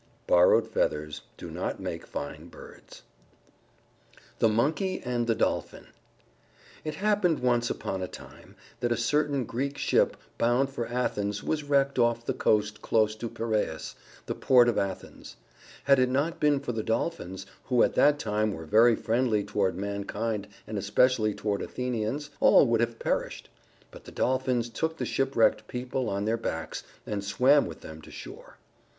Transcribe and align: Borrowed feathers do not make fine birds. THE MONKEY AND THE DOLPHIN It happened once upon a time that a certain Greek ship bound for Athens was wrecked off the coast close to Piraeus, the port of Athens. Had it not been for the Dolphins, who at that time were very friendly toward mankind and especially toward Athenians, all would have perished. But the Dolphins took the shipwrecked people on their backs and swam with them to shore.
Borrowed 0.25 0.67
feathers 0.67 1.21
do 1.37 1.51
not 1.51 1.79
make 1.79 2.07
fine 2.07 2.47
birds. 2.47 3.03
THE 4.39 4.49
MONKEY 4.49 4.99
AND 5.05 5.27
THE 5.27 5.35
DOLPHIN 5.35 5.89
It 6.83 6.95
happened 6.95 7.37
once 7.37 7.69
upon 7.69 8.01
a 8.01 8.07
time 8.07 8.55
that 8.79 8.91
a 8.91 8.97
certain 8.97 9.45
Greek 9.45 9.77
ship 9.77 10.17
bound 10.39 10.71
for 10.71 10.87
Athens 10.87 11.43
was 11.43 11.63
wrecked 11.63 11.99
off 11.99 12.25
the 12.25 12.33
coast 12.33 12.81
close 12.81 13.15
to 13.17 13.29
Piraeus, 13.29 13.93
the 14.25 14.33
port 14.33 14.67
of 14.67 14.79
Athens. 14.79 15.35
Had 15.83 15.99
it 15.99 16.09
not 16.09 16.39
been 16.39 16.59
for 16.61 16.71
the 16.71 16.81
Dolphins, 16.81 17.45
who 17.65 17.83
at 17.83 17.93
that 17.93 18.17
time 18.17 18.51
were 18.51 18.65
very 18.65 18.95
friendly 18.95 19.43
toward 19.43 19.75
mankind 19.75 20.47
and 20.65 20.79
especially 20.79 21.35
toward 21.35 21.61
Athenians, 21.61 22.31
all 22.39 22.65
would 22.65 22.79
have 22.81 22.97
perished. 22.97 23.49
But 23.91 24.05
the 24.05 24.11
Dolphins 24.11 24.67
took 24.67 24.97
the 24.97 25.05
shipwrecked 25.05 25.67
people 25.67 26.09
on 26.09 26.25
their 26.25 26.37
backs 26.37 26.81
and 27.05 27.23
swam 27.23 27.67
with 27.67 27.81
them 27.81 28.01
to 28.01 28.09
shore. 28.09 28.57